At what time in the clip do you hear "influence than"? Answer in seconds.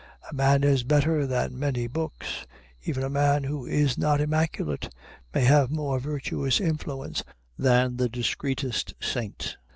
6.59-7.97